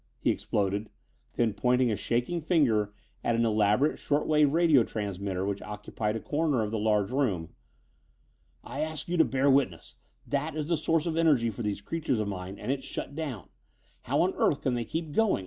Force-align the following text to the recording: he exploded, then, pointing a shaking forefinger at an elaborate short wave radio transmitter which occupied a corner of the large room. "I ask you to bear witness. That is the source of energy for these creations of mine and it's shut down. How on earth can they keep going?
he 0.17 0.31
exploded, 0.31 0.89
then, 1.33 1.53
pointing 1.53 1.91
a 1.91 1.95
shaking 1.95 2.41
forefinger 2.41 2.91
at 3.23 3.35
an 3.35 3.45
elaborate 3.45 3.99
short 3.99 4.25
wave 4.25 4.51
radio 4.51 4.81
transmitter 4.81 5.45
which 5.45 5.61
occupied 5.61 6.15
a 6.15 6.19
corner 6.19 6.63
of 6.63 6.71
the 6.71 6.79
large 6.79 7.11
room. 7.11 7.49
"I 8.63 8.79
ask 8.79 9.07
you 9.07 9.15
to 9.17 9.23
bear 9.23 9.47
witness. 9.47 9.97
That 10.25 10.55
is 10.55 10.65
the 10.65 10.75
source 10.77 11.05
of 11.05 11.17
energy 11.17 11.51
for 11.51 11.61
these 11.61 11.81
creations 11.81 12.19
of 12.19 12.27
mine 12.27 12.57
and 12.57 12.71
it's 12.71 12.83
shut 12.87 13.13
down. 13.15 13.49
How 14.01 14.23
on 14.23 14.33
earth 14.37 14.61
can 14.61 14.73
they 14.73 14.85
keep 14.85 15.11
going? 15.11 15.39